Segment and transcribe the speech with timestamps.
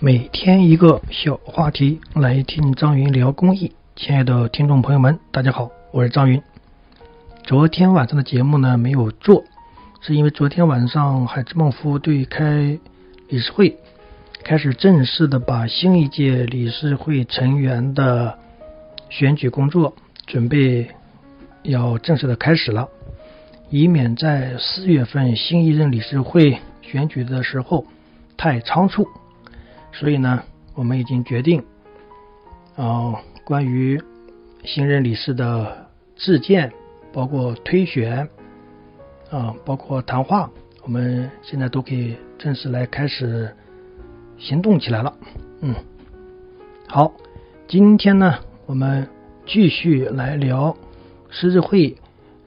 [0.00, 3.72] 每天一个小话题，来听张云聊公益。
[3.96, 6.40] 亲爱的听众朋友们，大家好，我是张云。
[7.42, 9.42] 昨天晚上的节目呢没有做，
[10.00, 12.78] 是因为昨天晚上海之梦服务队开
[13.28, 13.76] 理事会，
[14.44, 18.38] 开始正式的把新一届理事会成员的
[19.10, 19.96] 选举工作
[20.28, 20.90] 准备
[21.64, 22.88] 要正式的开始了，
[23.68, 27.84] 以免在四月份新一任理事会选举的时候
[28.36, 29.08] 太仓促。
[29.92, 30.42] 所以呢，
[30.74, 31.64] 我们已经决定，
[32.76, 34.00] 啊，关于
[34.64, 36.72] 新任理事的自荐，
[37.12, 38.28] 包括推选，
[39.30, 40.50] 啊，包括谈话，
[40.82, 43.54] 我们现在都可以正式来开始
[44.38, 45.16] 行动起来了。
[45.60, 45.74] 嗯，
[46.86, 47.12] 好，
[47.66, 49.08] 今天呢，我们
[49.46, 50.76] 继续来聊
[51.30, 51.96] 狮子会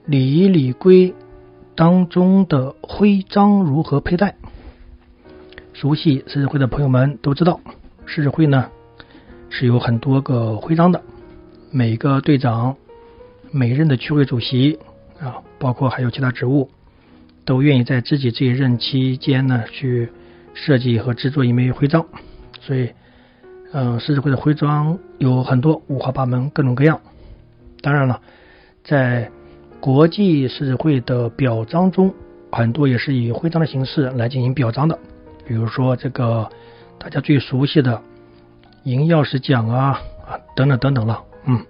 [0.06, 1.14] 礼仪礼规
[1.76, 4.36] 当中的徽章如何佩戴。
[5.82, 7.60] 熟悉狮子会的朋友们都知道，
[8.06, 8.70] 狮子会呢
[9.50, 11.02] 是有很多个徽章的，
[11.72, 12.76] 每个队长、
[13.50, 14.78] 每任的区会主席
[15.20, 16.70] 啊，包括还有其他职务，
[17.46, 20.08] 都愿意在自己这一任期间呢去
[20.54, 22.06] 设计和制作一枚徽章。
[22.60, 22.92] 所以，
[23.74, 27.02] 嗯，狮子会的徽章有很多五花八门、各种各样。
[27.82, 28.22] 当然了，
[28.84, 29.32] 在
[29.80, 32.14] 国际狮子会的表彰中，
[32.52, 35.00] 很多也是以徽章的形式来进行表彰的。
[35.46, 36.50] 比如说这个
[36.98, 38.02] 大家最熟悉的
[38.84, 41.66] 银钥匙奖啊啊等等等等了，嗯，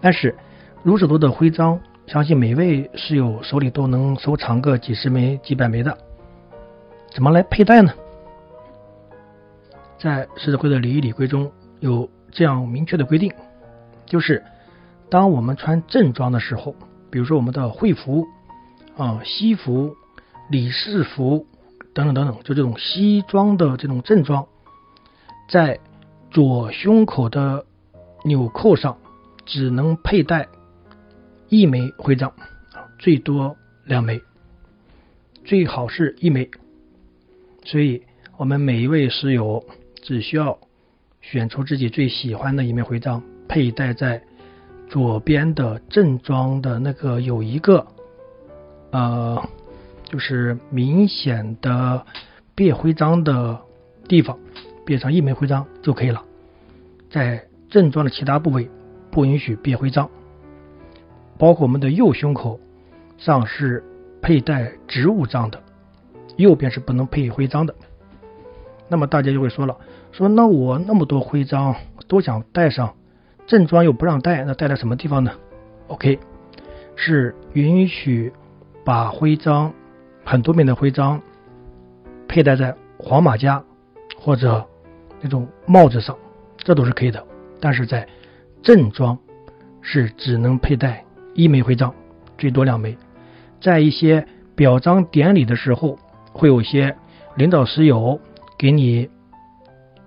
[0.00, 0.34] 但是
[0.82, 5.96] 如此多的徽章，相信每位室友手里都能收藏个几十枚、几百枚的，
[7.10, 7.92] 怎么来佩戴呢？
[9.98, 13.32] 在狮子会的礼仪礼规中有这样明确的规定，
[14.04, 14.44] 就是
[15.08, 16.74] 当我们穿正装的时候，
[17.10, 18.26] 比如说我们的会服
[18.96, 19.94] 啊、西服、
[20.50, 21.46] 理事服。
[21.96, 24.46] 等等等等，就这种西装的这种正装，
[25.48, 25.80] 在
[26.30, 27.64] 左胸口的
[28.22, 28.98] 纽扣上
[29.46, 30.46] 只能佩戴
[31.48, 32.34] 一枚徽章，
[32.98, 33.56] 最多
[33.86, 34.20] 两枚，
[35.46, 36.50] 最好是一枚。
[37.64, 38.02] 所以，
[38.36, 39.64] 我们每一位室友
[40.02, 40.58] 只需要
[41.22, 44.22] 选出自己最喜欢的一枚徽章，佩戴在
[44.90, 47.86] 左边的正装的那个有一个
[48.90, 49.42] 呃。
[50.06, 52.06] 就是明显的
[52.54, 53.58] 别徽章的
[54.08, 54.38] 地方，
[54.84, 56.22] 别上一枚徽章就可以了。
[57.10, 58.70] 在正装的其他部位
[59.10, 60.08] 不允许别徽章，
[61.36, 62.60] 包括我们的右胸口
[63.18, 63.82] 上是
[64.22, 65.60] 佩戴职务章的，
[66.36, 67.74] 右边是不能配徽章的。
[68.88, 69.76] 那么大家就会说了，
[70.12, 71.74] 说那我那么多徽章
[72.06, 72.94] 都想戴上，
[73.46, 75.32] 正装又不让戴，那戴在什么地方呢
[75.88, 76.20] ？OK，
[76.94, 78.32] 是允许
[78.84, 79.74] 把徽章。
[80.28, 81.22] 很多面的徽章
[82.26, 83.62] 佩戴在黄马甲
[84.18, 84.66] 或者
[85.20, 86.18] 那种帽子上，
[86.58, 87.24] 这都是可以的。
[87.60, 88.08] 但是在
[88.60, 89.16] 正装
[89.80, 91.94] 是只能佩戴一枚徽章，
[92.36, 92.98] 最多两枚。
[93.60, 94.26] 在一些
[94.56, 95.96] 表彰典礼的时候，
[96.32, 96.96] 会有一些
[97.36, 98.20] 领导室友
[98.58, 99.08] 给你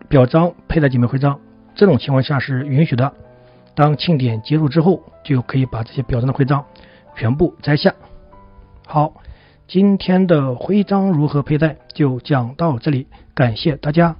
[0.10, 1.40] 表彰佩戴几枚徽章，
[1.76, 3.14] 这种情况下是允许的。
[3.74, 6.66] 当庆典结束之后，就可以把这些表彰的徽章
[7.16, 7.96] 全部摘下。
[8.86, 9.14] 好。
[9.70, 14.16] 今天的徽章如何佩戴就讲到这里，感谢大家。